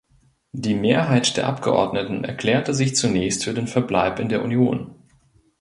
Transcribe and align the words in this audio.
Die 0.53 0.73
Mehrheit 0.73 1.37
der 1.37 1.45
Abgeordneten 1.45 2.23
erklärte 2.23 2.73
sich 2.73 2.95
zunächst 2.95 3.43
für 3.43 3.53
den 3.53 3.67
Verbleib 3.67 4.17
in 4.17 4.29
der 4.29 4.43
Union. 4.43 4.95